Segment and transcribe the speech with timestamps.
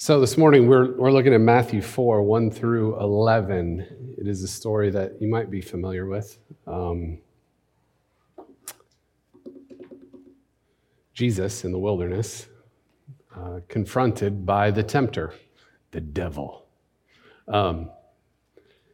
[0.00, 4.14] So this morning we're, we're looking at Matthew 4, 1 through 11.
[4.16, 6.38] It is a story that you might be familiar with.
[6.68, 7.18] Um,
[11.14, 12.46] Jesus in the wilderness,
[13.34, 15.34] uh, confronted by the tempter,
[15.90, 16.68] the devil.
[17.48, 17.90] Um,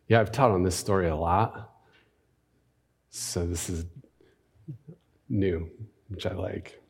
[0.08, 1.70] yeah, I've taught on this story a lot.
[3.10, 3.84] So this is
[5.28, 5.68] new,
[6.08, 6.80] which I like.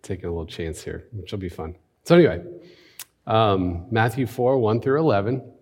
[0.00, 1.76] Taking a little chance here, which will be fun.
[2.04, 2.42] So, anyway,
[3.30, 5.52] um, Matthew 4, 1 through 11.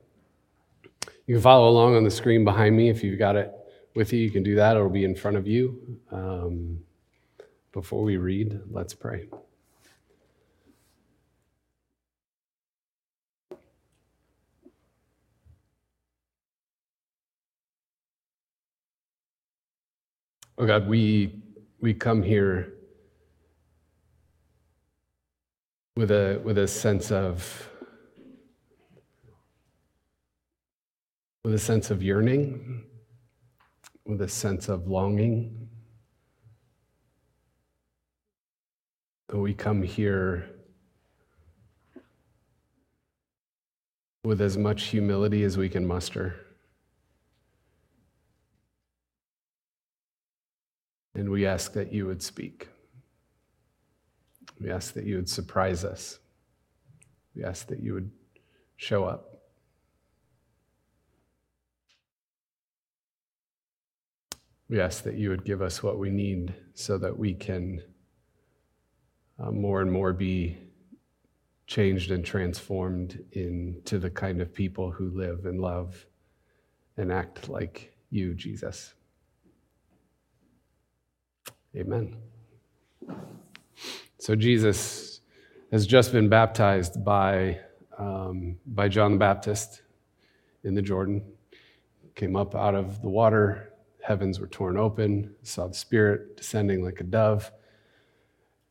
[1.27, 3.53] You can follow along on the screen behind me if you've got it
[3.95, 4.21] with you.
[4.21, 6.01] You can do that, it'll be in front of you.
[6.11, 6.81] Um,
[7.73, 9.29] before we read, let's pray.
[20.57, 21.43] Oh God, we,
[21.81, 22.78] we come here
[25.99, 27.69] with a, with a sense of
[31.43, 32.85] with a sense of yearning,
[34.07, 35.69] with a sense of longing.
[39.29, 40.49] That We come here
[44.23, 46.37] with as much humility as we can muster.
[51.17, 52.69] And we ask that you would speak.
[54.61, 56.19] We ask that you would surprise us.
[57.35, 58.11] We ask that you would
[58.77, 59.39] show up.
[64.69, 67.81] We ask that you would give us what we need so that we can
[69.39, 70.59] uh, more and more be
[71.67, 76.07] changed and transformed into the kind of people who live and love
[76.97, 78.95] and act like you, Jesus.
[81.77, 82.17] Amen.
[84.19, 85.21] So Jesus
[85.71, 87.61] has just been baptized by,
[87.99, 89.83] um, by John the Baptist
[90.65, 91.23] in the Jordan.
[92.17, 97.01] Came up out of the water, heavens were torn open, saw the Spirit descending like
[97.01, 97.53] a dove.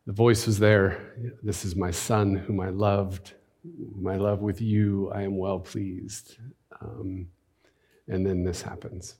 [0.05, 1.13] The voice was there
[1.43, 3.33] This is my Son, whom I loved.
[3.95, 6.37] My love with you, I am well pleased.
[6.81, 7.27] Um,
[8.07, 9.15] and then this happens.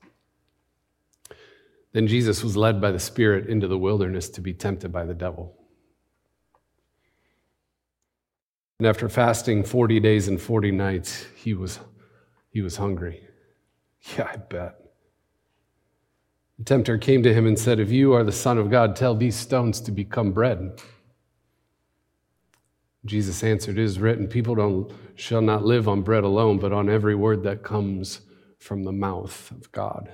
[1.93, 5.13] Then Jesus was led by the Spirit into the wilderness to be tempted by the
[5.13, 5.56] devil.
[8.79, 11.79] And after fasting 40 days and 40 nights, he was,
[12.49, 13.21] he was hungry.
[14.15, 14.75] Yeah, I bet.
[16.59, 19.15] The tempter came to him and said, If you are the Son of God, tell
[19.15, 20.79] these stones to become bread.
[23.05, 26.89] Jesus answered, It is written, People don't, shall not live on bread alone, but on
[26.89, 28.21] every word that comes
[28.59, 30.13] from the mouth of God.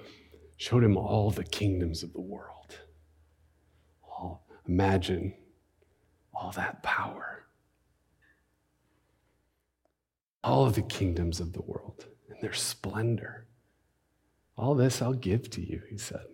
[0.61, 2.77] showed him all the kingdoms of the world.
[4.03, 5.33] All, imagine
[6.35, 7.45] all that power.
[10.43, 13.47] All of the kingdoms of the world and their splendor.
[14.55, 16.27] All this I'll give to you, he said,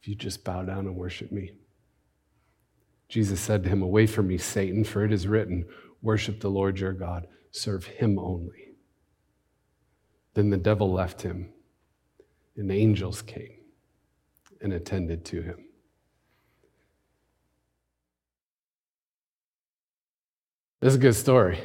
[0.00, 1.50] if you just bow down and worship me.
[3.10, 5.66] Jesus said to him, Away from me, Satan, for it is written,
[6.00, 8.68] Worship the Lord your God, serve him only.
[10.32, 11.52] Then the devil left him
[12.56, 13.56] and angels came
[14.60, 15.64] and attended to him.
[20.80, 21.58] This is a good story.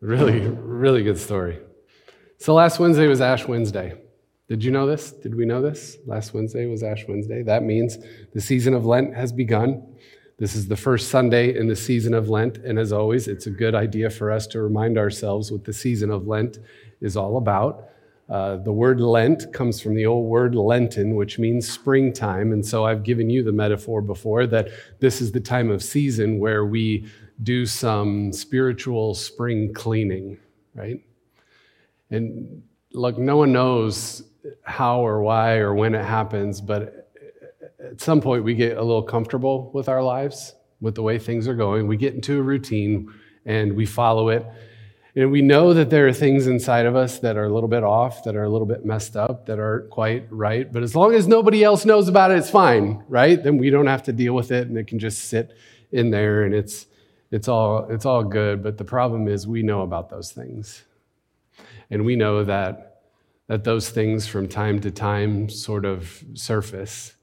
[0.00, 1.58] Really, really good story.
[2.38, 4.00] So last Wednesday was Ash Wednesday.
[4.48, 5.12] Did you know this?
[5.12, 5.98] Did we know this?
[6.06, 7.42] Last Wednesday was Ash Wednesday.
[7.42, 7.98] That means
[8.32, 9.94] the season of Lent has begun.
[10.38, 12.56] This is the first Sunday in the season of Lent.
[12.56, 16.10] And as always, it's a good idea for us to remind ourselves what the season
[16.10, 16.58] of Lent
[17.02, 17.90] is all about.
[18.30, 22.52] Uh, the word Lent comes from the old word Lenten, which means springtime.
[22.52, 24.68] And so I've given you the metaphor before that
[25.00, 27.06] this is the time of season where we
[27.42, 30.38] do some spiritual spring cleaning,
[30.74, 31.02] right?
[32.10, 32.62] And
[32.92, 34.22] look, no one knows
[34.62, 37.10] how or why or when it happens, but
[37.84, 41.48] at some point we get a little comfortable with our lives, with the way things
[41.48, 41.88] are going.
[41.88, 43.12] We get into a routine
[43.44, 44.46] and we follow it.
[45.20, 47.84] And we know that there are things inside of us that are a little bit
[47.84, 50.72] off, that are a little bit messed up, that aren't quite right.
[50.72, 53.42] But as long as nobody else knows about it, it's fine, right?
[53.42, 55.52] Then we don't have to deal with it and it can just sit
[55.92, 56.86] in there and it's
[57.30, 60.82] it's all, it's all good, but the problem is we know about those things.
[61.90, 63.02] And we know that,
[63.46, 67.14] that those things from time to time sort of surface.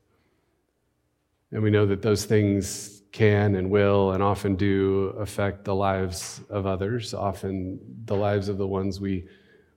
[1.51, 6.41] And we know that those things can and will and often do affect the lives
[6.49, 9.27] of others, often the lives of the ones we,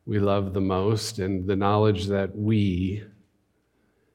[0.06, 1.18] we love the most.
[1.18, 3.04] And the knowledge that we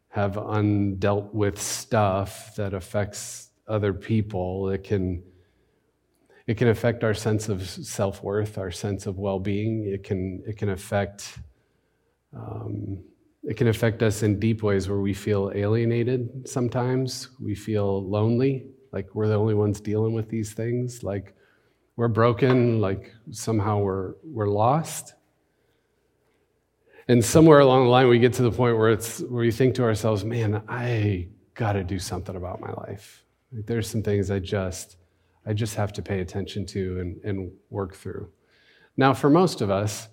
[0.10, 5.24] have undealt with stuff that affects other people, it can
[6.48, 9.86] it can affect our sense of self worth, our sense of well being.
[9.86, 11.40] It can, it can affect.
[12.36, 13.04] Um,
[13.44, 17.30] it can affect us in deep ways where we feel alienated sometimes.
[17.40, 21.04] We feel lonely, like we're the only ones dealing with these things.
[21.04, 21.36] Like
[21.98, 25.14] we're broken, like somehow we're, we're lost.
[27.08, 29.76] And somewhere along the line, we get to the point where, it's, where we think
[29.76, 33.24] to ourselves, man, I got to do something about my life.
[33.52, 34.98] Like, there's some things I just,
[35.46, 38.30] I just have to pay attention to and, and work through.
[38.98, 40.08] Now, for most of us,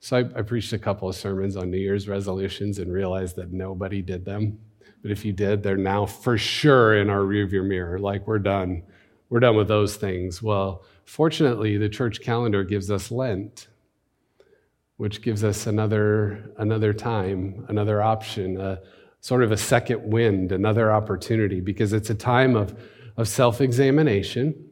[0.00, 3.52] so I, I, preached a couple of sermons on New Year's resolutions and realized that
[3.52, 4.58] nobody did them.
[5.02, 7.98] But if you did, they're now for sure in our rearview mirror.
[7.98, 8.82] Like we're done.
[9.28, 10.42] We're done with those things.
[10.42, 13.68] Well, fortunately, the church calendar gives us Lent,
[14.96, 18.80] which gives us another, another time, another option, a,
[19.20, 22.78] sort of a second wind, another opportunity, because it's a time of,
[23.16, 24.68] of self examination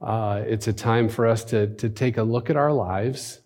[0.00, 3.40] uh, it's a time for us to, to take a look at our lives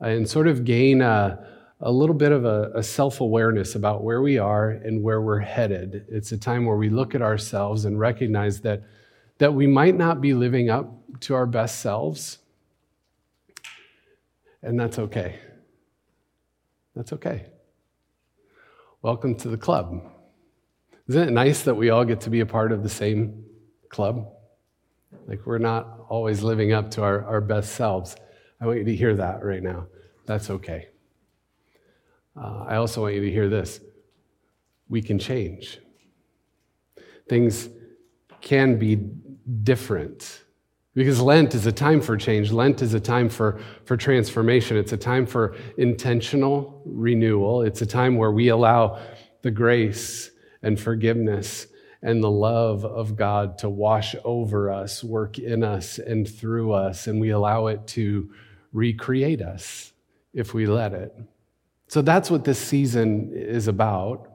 [0.00, 1.46] and sort of gain a,
[1.84, 5.38] a little bit of a, a self awareness about where we are and where we're
[5.38, 6.06] headed.
[6.08, 8.82] It's a time where we look at ourselves and recognize that,
[9.36, 10.90] that we might not be living up
[11.20, 12.38] to our best selves,
[14.62, 15.38] and that's okay.
[16.96, 17.46] That's okay.
[19.02, 20.10] Welcome to the club.
[21.06, 23.44] Isn't it nice that we all get to be a part of the same
[23.90, 24.26] club?
[25.26, 28.16] Like we're not always living up to our, our best selves.
[28.58, 29.88] I want you to hear that right now.
[30.24, 30.88] That's okay.
[32.36, 33.80] Uh, I also want you to hear this
[34.88, 35.80] we can change.
[37.28, 37.68] Things
[38.40, 38.96] can be
[39.62, 40.44] different.
[40.94, 42.52] Because Lent is a time for change.
[42.52, 44.76] Lent is a time for, for transformation.
[44.76, 47.62] It's a time for intentional renewal.
[47.62, 49.00] It's a time where we allow
[49.42, 50.30] the grace
[50.62, 51.66] and forgiveness
[52.02, 57.06] and the love of God to wash over us, work in us and through us,
[57.06, 58.30] and we allow it to
[58.72, 59.92] recreate us
[60.32, 61.12] if we let it.
[61.88, 64.30] So that's what this season is about.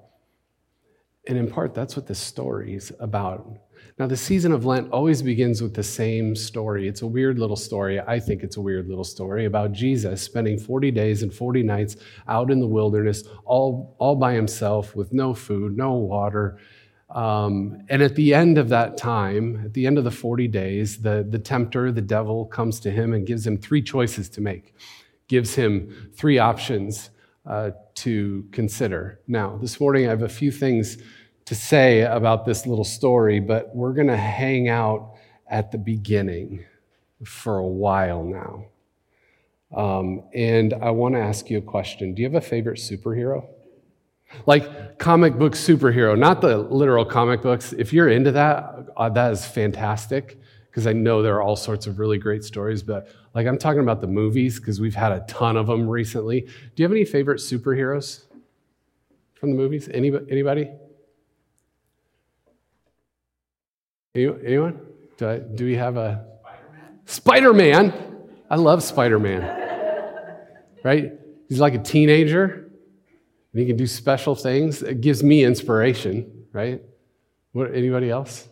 [1.27, 3.57] And in part, that's what this story is about.
[3.97, 6.87] Now, the season of Lent always begins with the same story.
[6.87, 7.99] It's a weird little story.
[7.99, 11.97] I think it's a weird little story about Jesus spending 40 days and 40 nights
[12.27, 16.57] out in the wilderness, all, all by himself, with no food, no water,
[17.09, 21.01] um, and at the end of that time, at the end of the 40 days,
[21.01, 24.75] the, the tempter, the devil, comes to him and gives him three choices to make,
[25.27, 27.09] gives him three options
[27.45, 29.19] uh, to consider.
[29.27, 30.97] Now, this morning I have a few things
[31.45, 35.15] to say about this little story, but we're going to hang out
[35.47, 36.63] at the beginning
[37.25, 38.65] for a while now.
[39.75, 43.47] Um, and I want to ask you a question Do you have a favorite superhero?
[44.45, 47.73] Like comic book superhero, not the literal comic books.
[47.73, 50.38] If you're into that, uh, that is fantastic
[50.69, 52.83] because I know there are all sorts of really great stories.
[52.83, 56.41] But like I'm talking about the movies because we've had a ton of them recently.
[56.41, 58.25] Do you have any favorite superheroes
[59.33, 59.89] from the movies?
[59.91, 60.25] Anybody?
[60.29, 60.69] Anybody?
[64.15, 64.79] Anyone?
[65.17, 66.25] Do, I, do we have a
[67.05, 67.93] Spider Man?
[68.49, 69.41] I love Spider Man.
[70.83, 71.13] right?
[71.47, 72.69] He's like a teenager
[73.53, 74.81] and he can do special things.
[74.83, 76.81] It gives me inspiration, right?
[77.51, 78.47] What, anybody else?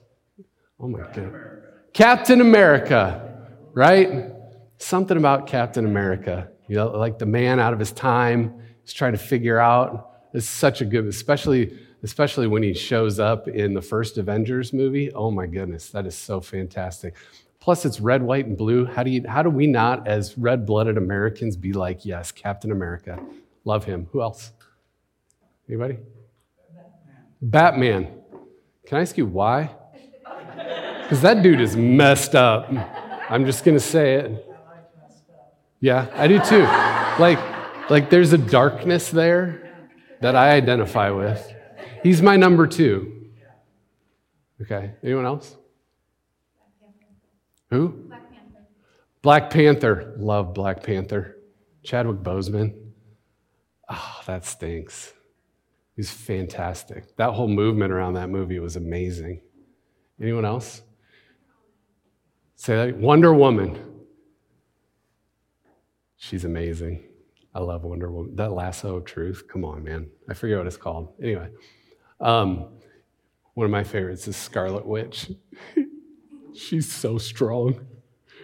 [0.79, 1.63] Oh my God.
[1.97, 4.31] Captain America, right?
[4.77, 6.47] Something about Captain America.
[6.67, 10.11] You know, like the man out of his time is trying to figure out.
[10.31, 15.11] It's such a good, especially especially when he shows up in the first Avengers movie.
[15.11, 17.15] Oh my goodness, that is so fantastic.
[17.59, 18.85] Plus, it's red, white, and blue.
[18.85, 23.19] How do you, how do we not, as red-blooded Americans, be like, yes, Captain America,
[23.65, 24.07] love him?
[24.11, 24.51] Who else?
[25.67, 25.97] Anybody?
[26.71, 27.25] Batman.
[27.41, 28.21] Batman.
[28.85, 29.75] Can I ask you why?
[31.07, 32.69] Because that dude is messed up.
[33.29, 34.45] I'm just going to say it.
[35.79, 36.63] Yeah, I do too.
[37.17, 37.39] Like,
[37.89, 39.87] like there's a darkness there
[40.19, 41.53] that I identify with.
[42.03, 43.29] He's my number two.
[44.61, 44.91] Okay.
[45.01, 45.55] Anyone else?
[47.69, 47.87] Who?
[47.87, 48.65] Black Panther.
[49.21, 50.13] Black Panther.
[50.17, 51.37] Love Black Panther.
[51.83, 52.75] Chadwick Boseman.
[53.87, 55.13] Oh, that stinks.
[55.95, 57.15] He's fantastic.
[57.15, 59.39] That whole movement around that movie was amazing.
[60.21, 60.81] Anyone else?
[62.57, 62.97] Say that.
[62.97, 63.79] Wonder Woman.
[66.17, 67.03] She's amazing.
[67.53, 68.35] I love Wonder Woman.
[68.35, 69.43] That lasso of truth.
[69.47, 70.09] Come on, man.
[70.27, 71.13] I forget what it's called.
[71.21, 71.49] Anyway,
[72.19, 72.69] um,
[73.53, 75.31] one of my favorites is Scarlet Witch.
[76.55, 77.85] She's so strong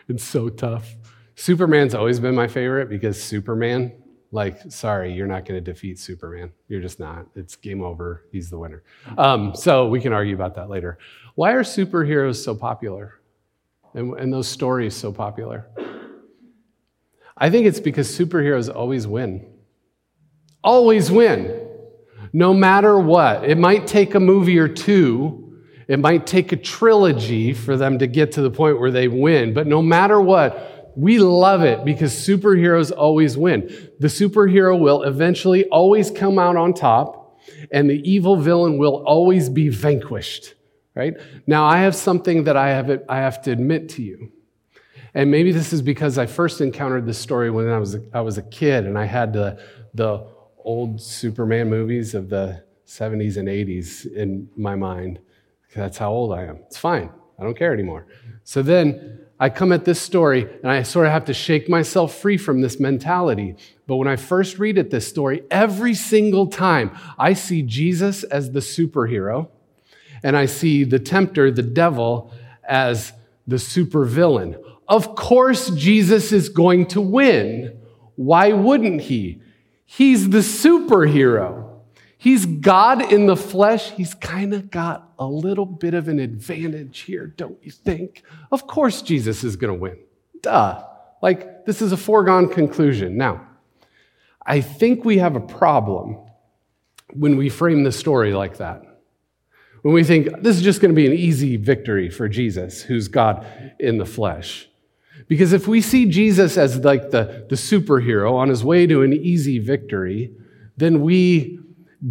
[0.08, 0.96] and so tough.
[1.36, 3.91] Superman's always been my favorite because Superman,
[4.32, 6.51] like, sorry, you're not going to defeat Superman.
[6.67, 7.25] You're just not.
[7.36, 8.25] It's game over.
[8.32, 8.84] He's the winner.
[9.17, 11.00] Um, so we can argue about that later.
[11.34, 13.20] Why are superheroes so popular?
[13.93, 15.67] And, and those stories so popular?
[17.38, 19.45] I think it's because superheroes always win.
[20.63, 21.67] Always win.
[22.31, 23.43] No matter what.
[23.43, 25.43] It might take a movie or two
[25.88, 29.53] it might take a trilogy for them to get to the point where they win,
[29.53, 33.63] but no matter what, we love it because superheroes always win.
[34.00, 37.39] The superhero will eventually always come out on top,
[37.71, 40.53] and the evil villain will always be vanquished,
[40.95, 41.15] right?
[41.47, 44.31] Now, I have something that I have, I have to admit to you.
[45.13, 48.21] And maybe this is because I first encountered this story when I was a, I
[48.21, 49.59] was a kid and I had the,
[49.93, 50.25] the
[50.57, 55.19] old Superman movies of the 70s and 80s in my mind.
[55.75, 56.57] That's how old I am.
[56.67, 57.12] It's fine.
[57.39, 58.07] I don't care anymore.
[58.43, 62.15] So then I come at this story and I sort of have to shake myself
[62.15, 63.55] free from this mentality.
[63.88, 68.51] But when I first read it, this story, every single time I see Jesus as
[68.51, 69.50] the superhero
[70.23, 72.31] and I see the tempter, the devil,
[72.67, 73.13] as
[73.45, 74.61] the supervillain.
[74.87, 77.77] Of course, Jesus is going to win.
[78.15, 79.41] Why wouldn't he?
[79.85, 81.69] He's the superhero.
[82.17, 83.91] He's God in the flesh.
[83.91, 88.23] He's kind of got a little bit of an advantage here, don't you think?
[88.49, 89.97] Of course, Jesus is going to win.
[90.41, 90.85] Duh.
[91.21, 93.17] Like, this is a foregone conclusion.
[93.17, 93.45] Now,
[94.45, 96.17] I think we have a problem
[97.13, 98.83] when we frame the story like that.
[99.83, 103.09] When we think this is just going to be an easy victory for Jesus, who's
[103.09, 103.45] God
[103.79, 104.69] in the flesh.
[105.27, 109.13] Because if we see Jesus as like the, the superhero on his way to an
[109.13, 110.33] easy victory,
[110.77, 111.59] then we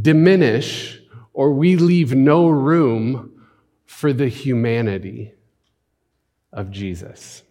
[0.00, 1.00] diminish
[1.32, 3.42] or we leave no room
[3.86, 5.32] for the humanity
[6.52, 7.42] of Jesus.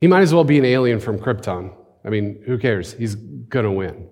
[0.00, 1.74] He might as well be an alien from Krypton.
[2.04, 2.92] I mean, who cares?
[2.92, 4.08] He's going to win.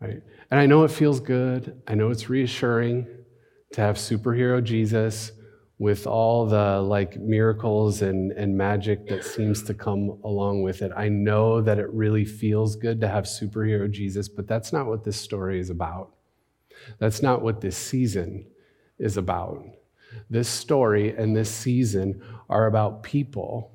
[0.00, 0.22] Right?
[0.54, 1.82] And I know it feels good.
[1.88, 3.08] I know it's reassuring
[3.72, 5.32] to have superhero Jesus
[5.78, 10.92] with all the like miracles and, and magic that seems to come along with it.
[10.96, 15.02] I know that it really feels good to have superhero Jesus, but that's not what
[15.02, 16.12] this story is about.
[17.00, 18.46] That's not what this season
[18.96, 19.60] is about.
[20.30, 23.72] This story and this season are about people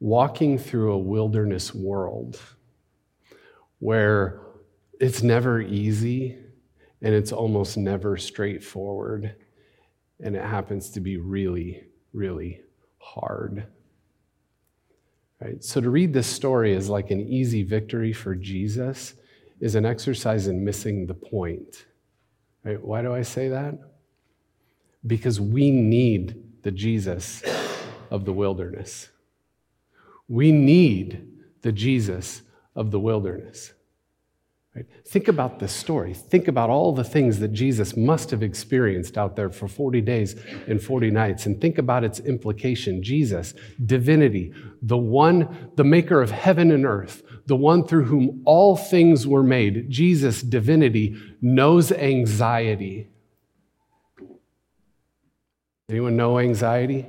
[0.00, 2.40] walking through a wilderness world
[3.78, 4.40] where
[5.00, 6.36] it's never easy
[7.02, 9.36] and it's almost never straightforward
[10.20, 12.60] and it happens to be really, really
[12.98, 13.66] hard.
[15.40, 15.62] Right?
[15.62, 19.14] So to read this story as like an easy victory for Jesus
[19.60, 21.86] is an exercise in missing the point.
[22.64, 22.82] Right?
[22.82, 23.78] Why do I say that?
[25.06, 27.42] Because we need the Jesus
[28.10, 29.08] of the wilderness.
[30.26, 31.28] We need
[31.62, 32.42] the Jesus
[32.74, 33.72] of the wilderness.
[34.78, 34.86] Right?
[35.08, 36.14] Think about this story.
[36.14, 40.36] Think about all the things that Jesus must have experienced out there for 40 days
[40.68, 43.02] and 40 nights, and think about its implication.
[43.02, 43.54] Jesus,
[43.84, 49.26] divinity, the one, the maker of heaven and earth, the one through whom all things
[49.26, 49.90] were made.
[49.90, 53.08] Jesus, divinity, knows anxiety.
[55.88, 57.04] Anyone know anxiety?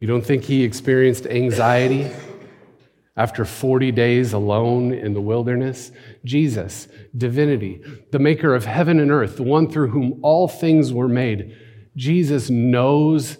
[0.00, 2.10] You don't think he experienced anxiety?
[3.16, 5.92] After 40 days alone in the wilderness,
[6.24, 7.80] Jesus, divinity,
[8.10, 11.56] the maker of heaven and earth, the one through whom all things were made,
[11.94, 13.38] Jesus knows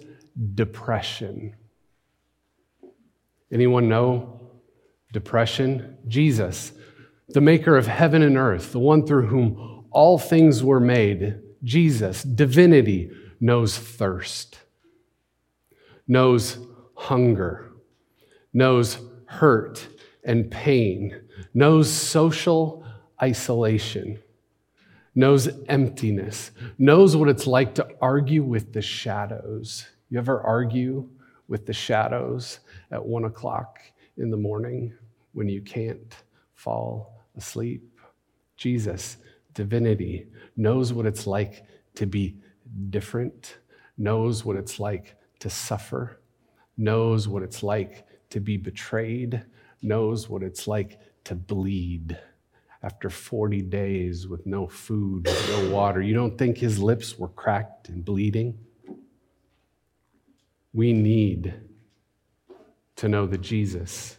[0.53, 1.55] depression.
[3.51, 4.39] Anyone know
[5.11, 5.97] depression?
[6.07, 6.71] Jesus,
[7.29, 12.23] the maker of heaven and earth, the one through whom all things were made, Jesus,
[12.23, 14.57] divinity, knows thirst,
[16.07, 16.59] knows
[16.95, 17.71] hunger,
[18.53, 18.97] knows
[19.35, 19.87] hurt
[20.23, 21.21] and pain,
[21.53, 22.85] knows social
[23.21, 24.19] isolation,
[25.13, 29.87] knows emptiness, knows what it's like to argue with the shadows.
[30.09, 31.09] You ever argue
[31.47, 32.59] with the shadows
[32.91, 33.79] at one o'clock
[34.17, 34.93] in the morning
[35.33, 36.15] when you can't
[36.53, 37.83] fall asleep?
[38.55, 39.17] Jesus,
[39.53, 41.65] divinity, knows what it's like
[41.95, 42.37] to be
[42.89, 43.57] different,
[43.97, 46.21] knows what it's like to suffer,
[46.77, 49.43] knows what it's like to be betrayed,
[49.81, 52.17] knows what it's like to bleed.
[52.85, 56.01] after 40 days with no food, no water.
[56.01, 58.59] You don't think his lips were cracked and bleeding?
[60.71, 61.55] We need
[62.97, 64.17] to know the Jesus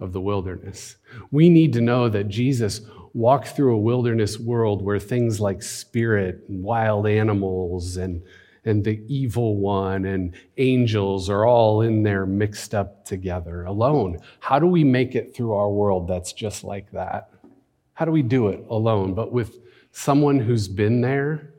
[0.00, 0.96] of the wilderness.
[1.30, 2.80] We need to know that Jesus
[3.14, 8.22] walked through a wilderness world where things like spirit and wild animals and,
[8.68, 14.18] and the evil one and angels are all in there mixed up together alone.
[14.40, 17.30] How do we make it through our world that's just like that?
[17.94, 19.14] How do we do it alone?
[19.14, 19.56] But with
[19.90, 21.54] someone who's been there,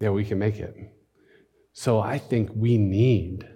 [0.00, 0.76] yeah, we can make it.
[1.72, 3.48] So I think we need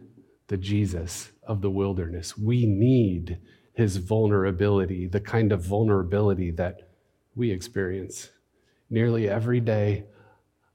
[0.46, 2.38] the Jesus of the wilderness.
[2.38, 3.38] We need
[3.74, 6.92] his vulnerability, the kind of vulnerability that
[7.34, 8.30] we experience
[8.90, 10.04] nearly every day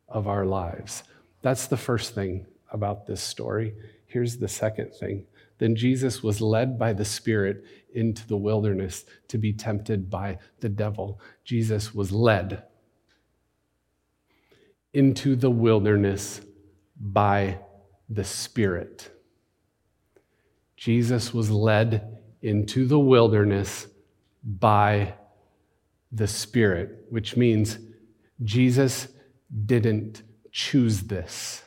[0.07, 1.03] of our lives.
[1.41, 3.73] That's the first thing about this story.
[4.05, 5.25] Here's the second thing.
[5.57, 7.63] Then Jesus was led by the Spirit
[7.93, 11.19] into the wilderness to be tempted by the devil.
[11.43, 12.63] Jesus was led
[14.93, 16.41] into the wilderness
[16.99, 17.59] by
[18.09, 19.09] the Spirit.
[20.75, 23.87] Jesus was led into the wilderness
[24.43, 25.13] by
[26.11, 27.77] the Spirit, which means
[28.43, 29.07] Jesus
[29.65, 31.63] didn't choose this.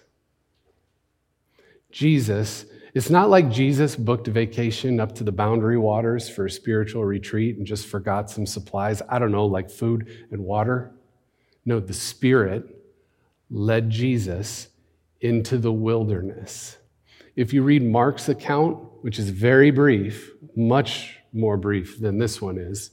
[1.91, 6.51] Jesus, it's not like Jesus booked a vacation up to the boundary waters for a
[6.51, 9.03] spiritual retreat and just forgot some supplies.
[9.09, 10.93] I don't know, like food and water.
[11.65, 12.65] No, the Spirit
[13.51, 14.69] led Jesus
[15.21, 16.77] into the wilderness.
[17.37, 22.59] If you read Mark's account, which is very brief, much more brief than this one
[22.59, 22.91] is,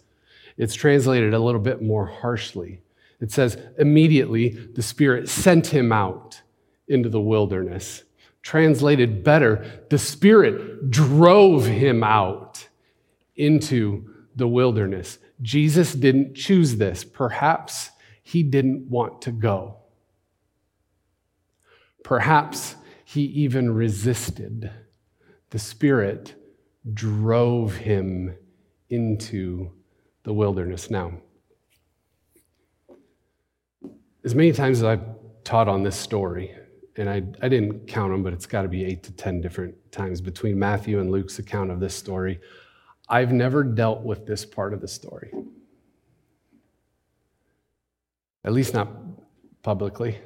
[0.58, 2.82] it's translated a little bit more harshly.
[3.22, 6.42] It says, immediately the Spirit sent him out
[6.88, 8.04] into the wilderness.
[8.42, 12.68] Translated better, the Spirit drove him out
[13.36, 15.20] into the wilderness.
[15.42, 17.04] Jesus didn't choose this.
[17.04, 17.92] Perhaps
[18.24, 19.78] he didn't want to go.
[22.04, 22.76] Perhaps
[23.06, 24.72] he even resisted.
[25.52, 26.34] The Spirit
[26.92, 28.36] drove him
[28.90, 29.72] into
[30.24, 30.90] the wilderness.
[30.90, 31.14] Now,
[34.24, 35.06] as many times as I've
[35.44, 36.56] taught on this story,
[36.98, 39.76] and I, I didn't count them, but it's got to be eight to 10 different
[39.92, 42.40] times between Matthew and Luke's account of this story,
[43.10, 45.32] I've never dealt with this part of the story.
[48.44, 48.90] At least not
[49.64, 50.20] publicly,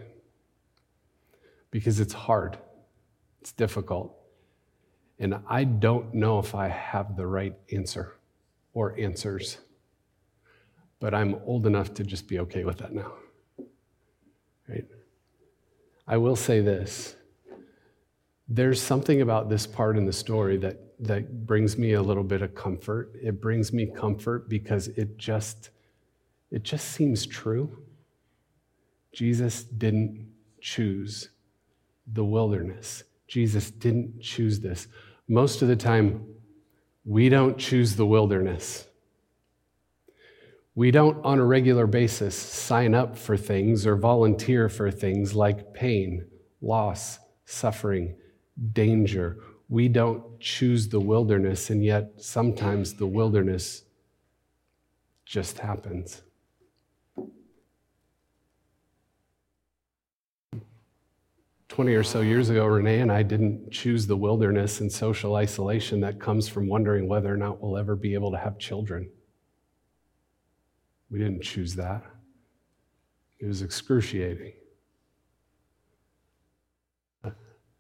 [1.72, 2.58] because it's hard,
[3.42, 4.16] it's difficult.
[5.20, 8.18] And I don't know if I have the right answer
[8.74, 9.58] or answers,
[11.00, 13.14] but I'm old enough to just be okay with that now.
[14.68, 14.86] Right?
[16.08, 17.16] I will say this
[18.48, 22.44] there's something about this part in the story that, that brings me a little bit
[22.44, 23.12] of comfort.
[23.22, 25.72] It brings me comfort because it just
[26.52, 27.84] it just seems true.
[29.12, 30.28] Jesus didn't
[30.62, 31.30] choose
[32.14, 33.04] the wilderness.
[33.28, 34.88] Jesus didn't choose this.
[35.28, 36.26] Most of the time,
[37.04, 38.88] we don't choose the wilderness.
[40.76, 45.74] We don't, on a regular basis, sign up for things or volunteer for things like
[45.74, 46.28] pain,
[46.62, 48.18] loss, suffering,
[48.74, 49.38] danger.
[49.70, 53.84] We don't choose the wilderness, and yet sometimes the wilderness
[55.26, 56.22] just happens.
[61.70, 66.02] 20 or so years ago, Renee and I didn't choose the wilderness and social isolation
[66.02, 69.10] that comes from wondering whether or not we'll ever be able to have children.
[71.10, 72.04] We didn't choose that.
[73.40, 74.54] It was excruciating.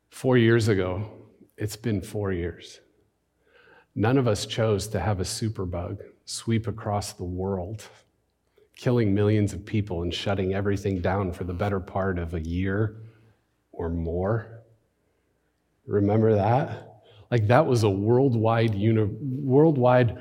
[0.09, 1.11] Four years ago,
[1.57, 2.79] it's been four years.
[3.95, 7.87] None of us chose to have a superbug sweep across the world,
[8.75, 12.97] killing millions of people and shutting everything down for the better part of a year
[13.71, 14.63] or more.
[15.85, 17.01] Remember that?
[17.31, 20.17] Like that was a worldwide, uni- worldwide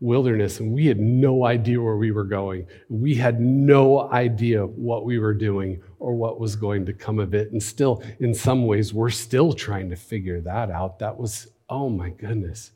[0.00, 2.66] wilderness, and we had no idea where we were going.
[2.88, 7.34] We had no idea what we were doing or what was going to come of
[7.34, 7.52] it.
[7.52, 10.98] And still, in some ways, we're still trying to figure that out.
[11.00, 12.72] That was, oh my goodness.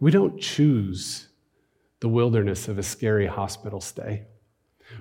[0.00, 1.28] We don't choose
[2.00, 4.24] the wilderness of a scary hospital stay.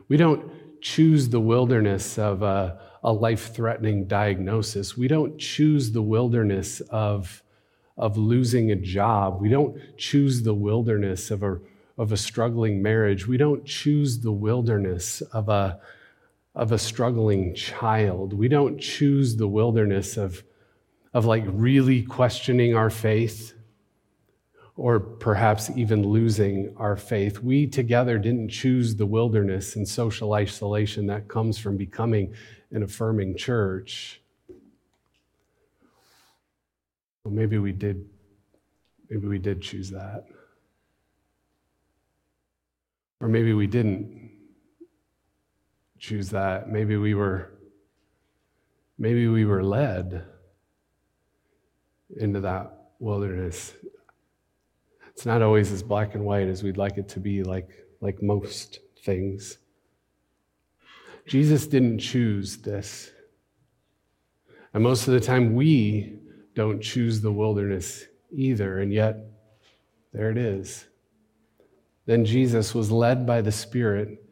[0.08, 4.98] We don't choose the wilderness of a, a life threatening diagnosis.
[4.98, 7.44] We don't choose the wilderness of,
[7.98, 9.42] of losing a job.
[9.42, 11.60] We don't choose the wilderness of a,
[11.98, 13.28] of a struggling marriage.
[13.28, 15.80] We don't choose the wilderness of a,
[16.54, 18.34] of a struggling child.
[18.34, 20.44] We don't choose the wilderness of,
[21.14, 23.54] of like really questioning our faith
[24.78, 27.40] or perhaps even losing our faith.
[27.40, 32.34] We together didn't choose the wilderness and social isolation that comes from becoming
[32.72, 34.22] an affirming church.
[37.26, 38.06] Well, maybe we did
[39.10, 40.26] maybe we did choose that.
[43.20, 44.30] Or maybe we didn't
[45.98, 46.70] choose that.
[46.70, 47.52] Maybe we were
[49.00, 50.24] maybe we were led
[52.16, 53.74] into that wilderness.
[55.08, 57.70] It's not always as black and white as we'd like it to be, like,
[58.02, 59.58] like most things.
[61.26, 63.10] Jesus didn't choose this.
[64.74, 66.20] And most of the time, we
[66.56, 68.80] don't choose the wilderness either.
[68.80, 69.18] And yet,
[70.14, 70.86] there it is.
[72.06, 74.24] Then Jesus was led by the Spirit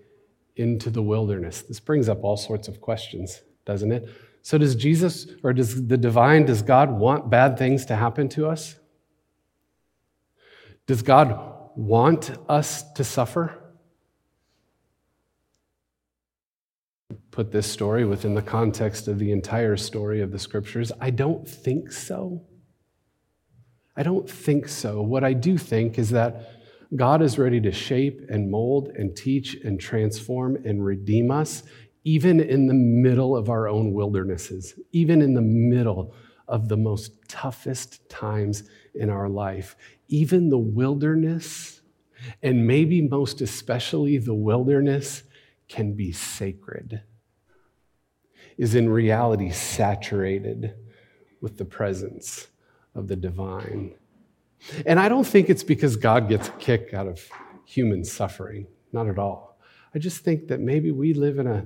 [0.55, 1.61] into the wilderness.
[1.61, 4.09] This brings up all sorts of questions, doesn't it?
[4.41, 8.47] So, does Jesus or does the divine, does God want bad things to happen to
[8.47, 8.75] us?
[10.85, 11.39] Does God
[11.75, 13.62] want us to suffer?
[17.33, 20.91] Put this story within the context of the entire story of the scriptures.
[21.01, 22.43] I don't think so.
[23.97, 25.01] I don't think so.
[25.01, 26.47] What I do think is that
[26.95, 31.63] God is ready to shape and mold and teach and transform and redeem us,
[32.03, 36.13] even in the middle of our own wildernesses, even in the middle
[36.47, 39.75] of the most toughest times in our life.
[40.07, 41.81] Even the wilderness,
[42.43, 45.23] and maybe most especially the wilderness,
[45.67, 47.01] can be sacred,
[48.57, 50.75] is in reality saturated
[51.41, 52.47] with the presence
[52.95, 53.93] of the divine.
[54.85, 57.21] And I don't think it's because God gets a kick out of
[57.65, 59.57] human suffering, not at all.
[59.93, 61.65] I just think that maybe we live in a,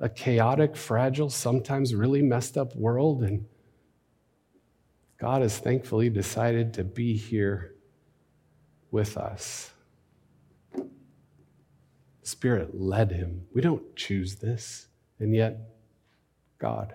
[0.00, 3.46] a chaotic, fragile, sometimes really messed up world, and
[5.18, 7.74] God has thankfully decided to be here
[8.90, 9.70] with us.
[12.22, 13.46] Spirit led him.
[13.54, 15.73] We don't choose this, and yet
[16.64, 16.94] God.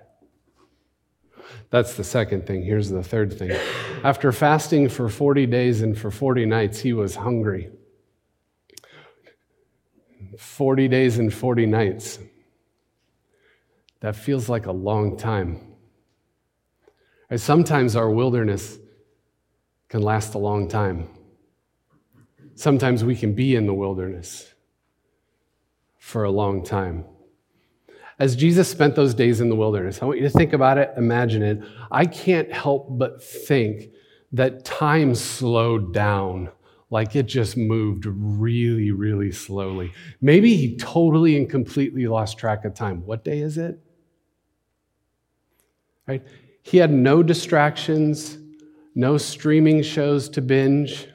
[1.69, 2.63] That's the second thing.
[2.63, 3.51] Here's the third thing.
[4.03, 7.69] After fasting for 40 days and for 40 nights, he was hungry.
[10.39, 12.17] 40 days and 40 nights.
[13.99, 15.59] That feels like a long time.
[17.29, 18.79] And sometimes our wilderness
[19.87, 21.09] can last a long time.
[22.55, 24.51] Sometimes we can be in the wilderness
[25.99, 27.05] for a long time.
[28.19, 30.91] As Jesus spent those days in the wilderness, I want you to think about it,
[30.97, 31.61] imagine it.
[31.89, 33.91] I can't help but think
[34.33, 36.49] that time slowed down,
[36.89, 39.93] like it just moved really, really slowly.
[40.19, 43.05] Maybe he totally and completely lost track of time.
[43.05, 43.79] What day is it?
[46.05, 46.25] Right?
[46.61, 48.37] He had no distractions,
[48.95, 51.07] no streaming shows to binge.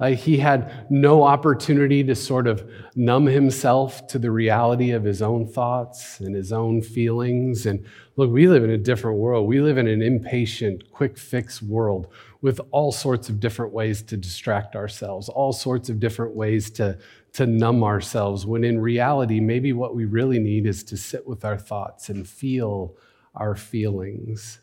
[0.00, 5.20] Uh, he had no opportunity to sort of numb himself to the reality of his
[5.20, 7.66] own thoughts and his own feelings.
[7.66, 7.84] And
[8.14, 9.48] look, we live in a different world.
[9.48, 12.06] We live in an impatient, quick fix world
[12.42, 16.96] with all sorts of different ways to distract ourselves, all sorts of different ways to,
[17.32, 21.44] to numb ourselves, when in reality, maybe what we really need is to sit with
[21.44, 22.94] our thoughts and feel
[23.34, 24.60] our feelings.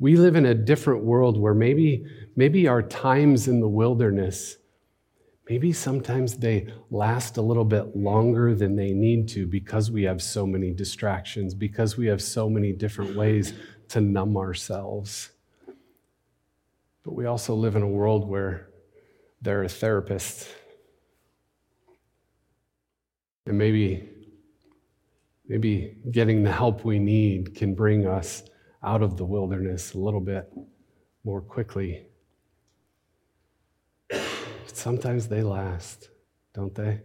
[0.00, 4.56] We live in a different world where maybe, maybe our times in the wilderness
[5.48, 10.22] maybe sometimes they last a little bit longer than they need to because we have
[10.22, 13.52] so many distractions, because we have so many different ways
[13.88, 15.30] to numb ourselves.
[17.04, 18.70] But we also live in a world where
[19.42, 20.48] there are therapists.
[23.46, 24.08] And maybe,
[25.46, 28.42] maybe getting the help we need can bring us
[28.82, 30.50] out of the wilderness a little bit
[31.24, 32.06] more quickly
[34.76, 36.10] sometimes they last,
[36.54, 37.00] don't they?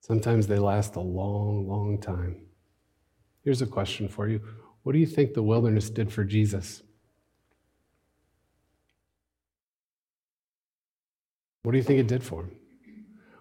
[0.00, 2.36] Sometimes they last a long, long time.
[3.42, 4.40] Here's a question for you
[4.82, 6.82] What do you think the wilderness did for Jesus?
[11.62, 12.52] What do you think it did for him?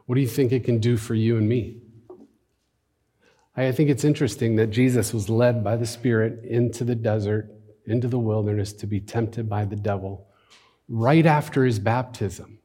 [0.07, 1.81] What do you think it can do for you and me?
[3.55, 7.49] I think it's interesting that Jesus was led by the Spirit into the desert,
[7.85, 10.27] into the wilderness to be tempted by the devil
[10.87, 12.59] right after his baptism.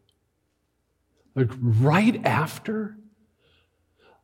[1.34, 2.96] Like, right after?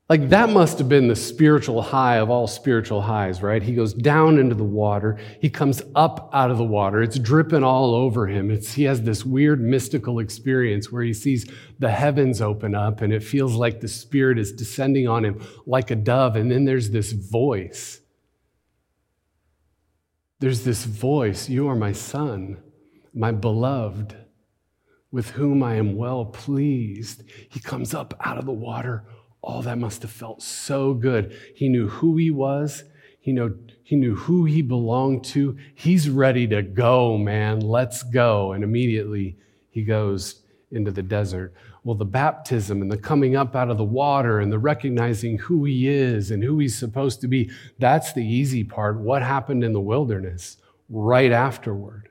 [0.09, 3.63] Like, that must have been the spiritual high of all spiritual highs, right?
[3.63, 5.19] He goes down into the water.
[5.41, 7.03] He comes up out of the water.
[7.03, 8.51] It's dripping all over him.
[8.51, 13.13] It's, he has this weird mystical experience where he sees the heavens open up and
[13.13, 16.37] it feels like the Spirit is descending on him like a dove.
[16.37, 18.01] And then there's this voice.
[20.39, 22.59] There's this voice You are my son
[23.17, 24.15] my beloved,
[25.11, 27.23] with whom I am well pleased.
[27.49, 29.05] He comes up out of the water.
[29.43, 31.35] Oh, that must have felt so good.
[31.55, 32.85] He knew who he was.
[33.19, 35.57] He knew, he knew who he belonged to.
[35.75, 37.61] He's ready to go, man.
[37.61, 38.53] Let's go.
[38.53, 39.39] And immediately
[39.71, 41.55] he goes into the desert.
[41.85, 45.65] Well, the baptism and the coming up out of the water and the recognizing who
[45.65, 48.99] he is and who he's supposed to be, that's the easy part.
[48.99, 50.59] What happened in the wilderness
[50.91, 52.11] right afterward?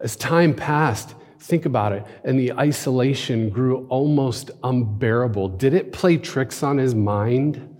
[0.00, 5.48] As time passed, think about it, and the isolation grew almost unbearable.
[5.48, 7.76] Did it play tricks on his mind?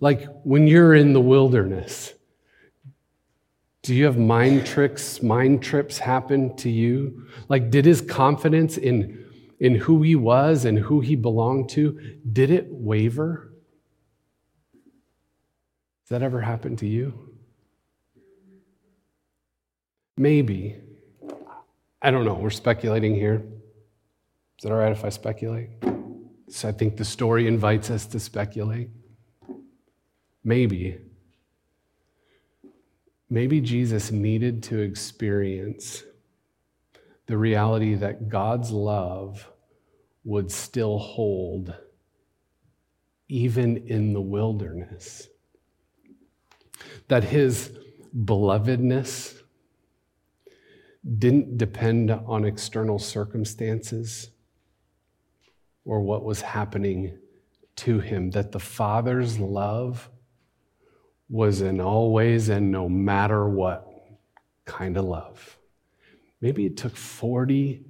[0.00, 2.14] Like when you're in the wilderness,
[3.84, 7.26] do you have mind tricks, mind trips happen to you?
[7.50, 9.26] Like, did his confidence in,
[9.60, 12.00] in who he was and who he belonged to,
[12.32, 13.52] did it waver?
[16.02, 17.33] Does that ever happen to you?
[20.16, 20.76] Maybe.
[22.00, 22.34] I don't know.
[22.34, 23.44] We're speculating here.
[24.58, 25.70] Is it all right if I speculate?
[26.48, 28.90] So I think the story invites us to speculate.
[30.44, 30.98] Maybe
[33.34, 36.04] Maybe Jesus needed to experience
[37.26, 39.50] the reality that God's love
[40.24, 41.74] would still hold
[43.28, 45.26] even in the wilderness.
[47.08, 47.72] That his
[48.16, 49.33] belovedness
[51.18, 54.30] didn't depend on external circumstances
[55.84, 57.18] or what was happening
[57.76, 60.08] to him, that the Father's love
[61.28, 63.86] was in all ways and no matter what
[64.64, 65.58] kind of love.
[66.40, 67.84] Maybe it took 40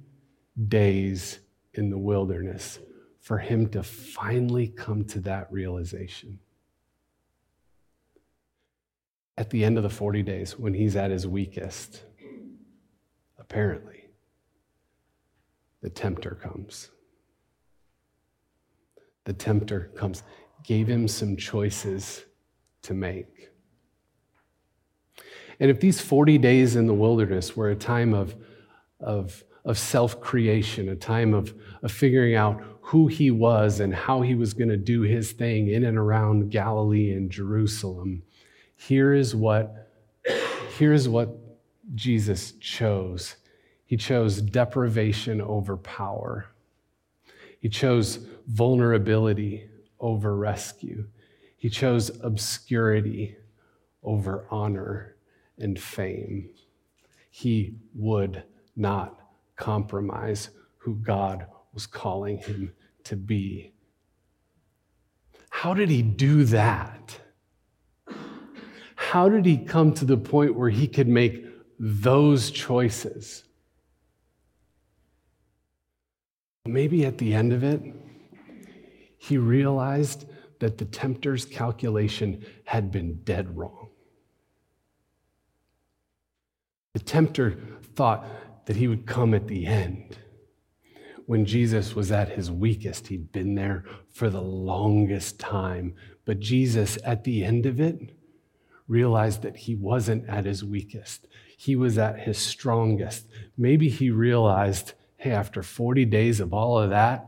[0.67, 1.39] days
[1.73, 2.79] in the wilderness
[3.19, 6.39] for him to finally come to that realization.
[9.37, 12.03] At the end of the 40 days, when he's at his weakest,
[13.49, 14.05] apparently,
[15.83, 16.89] the tempter comes.
[19.25, 20.23] The tempter comes,
[20.63, 22.25] gave him some choices
[22.81, 23.51] to make.
[25.59, 28.35] And if these 40 days in the wilderness were a time of,
[28.99, 31.53] of, of self creation, a time of,
[31.83, 35.69] of figuring out who he was and how he was going to do his thing
[35.69, 38.23] in and around Galilee and Jerusalem,
[38.75, 39.91] here is what,
[40.77, 41.44] here is what
[41.93, 43.35] Jesus chose.
[43.85, 46.47] He chose deprivation over power.
[47.59, 49.69] He chose vulnerability
[49.99, 51.05] over rescue.
[51.57, 53.35] He chose obscurity
[54.03, 55.15] over honor
[55.57, 56.49] and fame.
[57.29, 58.43] He would
[58.75, 59.19] not
[59.55, 63.71] compromise who God was calling him to be.
[65.49, 67.19] How did he do that?
[68.95, 71.44] How did he come to the point where he could make
[71.79, 73.43] those choices?
[76.65, 77.81] Maybe at the end of it,
[79.17, 80.25] he realized
[80.59, 83.89] that the tempter's calculation had been dead wrong.
[86.93, 87.57] The tempter
[87.95, 88.25] thought
[88.65, 90.17] that he would come at the end.
[91.25, 95.95] When Jesus was at his weakest, he'd been there for the longest time.
[96.23, 98.15] But Jesus, at the end of it,
[98.87, 101.27] realized that he wasn't at his weakest.
[101.57, 103.27] He was at his strongest.
[103.57, 107.27] Maybe he realized, hey, after 40 days of all of that,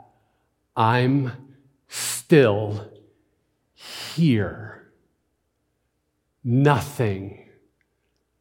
[0.75, 1.31] I'm
[1.87, 2.91] still
[3.75, 4.91] here.
[6.43, 7.49] Nothing,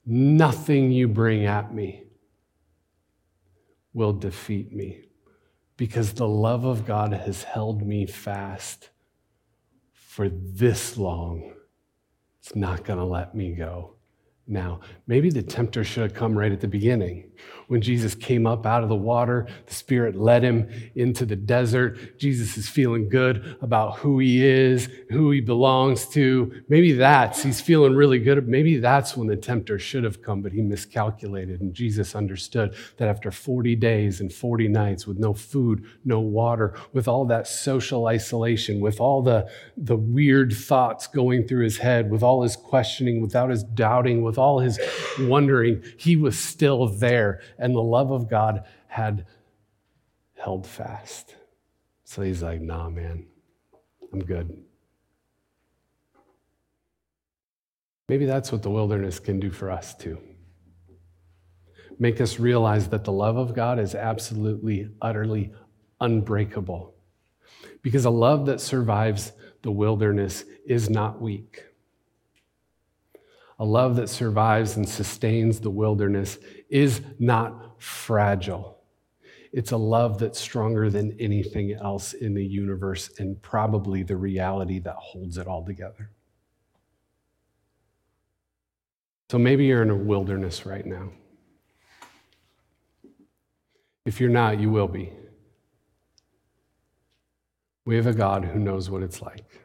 [0.05, 2.05] nothing you bring at me
[3.93, 5.07] will defeat me
[5.77, 8.91] because the love of God has held me fast
[9.93, 11.55] for this long.
[12.41, 13.96] It's not going to let me go
[14.49, 14.81] now.
[15.07, 17.31] Maybe the tempter should have come right at the beginning.
[17.69, 22.19] When Jesus came up out of the water, the Spirit led him into the desert.
[22.19, 26.63] Jesus is feeling good about who he is, who he belongs to.
[26.69, 28.47] Maybe that's, he's feeling really good.
[28.47, 31.61] Maybe that's when the tempter should have come, but he miscalculated.
[31.61, 36.75] And Jesus understood that after 40 days and 40 nights with no food, no water,
[36.93, 42.11] with all that social isolation, with all the, the weird thoughts going through his head,
[42.11, 44.79] with all his questioning, without his doubting, with all his
[45.21, 47.26] wondering, he was still there
[47.59, 49.27] and the love of God had
[50.35, 51.35] held fast.
[52.05, 53.27] So he's like, nah, man,
[54.13, 54.57] I'm good.
[58.09, 60.19] Maybe that's what the wilderness can do for us too.
[61.99, 65.53] Make us realize that the love of God is absolutely, utterly
[66.01, 66.95] unbreakable.
[67.83, 71.65] Because a love that survives the wilderness is not weak.
[73.59, 76.39] A love that survives and sustains the wilderness,
[76.69, 78.79] is not fragile.
[79.53, 84.81] It's a love that's stronger than anything else in the universe and probably the reality
[84.81, 86.11] that holds it all together.
[89.31, 91.11] So maybe you're in a wilderness right now.
[94.05, 95.13] If you're not, you will be.
[97.85, 99.63] We have a God who knows what it's like.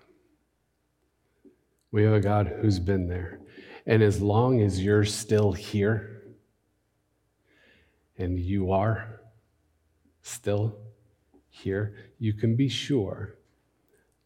[1.92, 3.40] We have a God who's been there.
[3.86, 6.22] And as long as you're still here,
[8.18, 9.20] and you are
[10.22, 10.78] still
[11.50, 13.36] here, you can be sure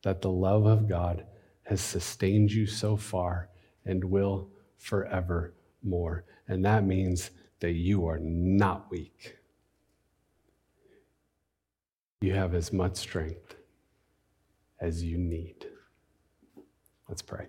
[0.04, 1.26] that the love of God
[1.64, 3.50] has sustained you so far
[3.86, 6.26] and will forevermore.
[6.48, 9.38] And that means that you are not weak.
[12.22, 13.56] You have as much strength
[14.80, 15.66] as you need.
[17.08, 17.48] Let's pray.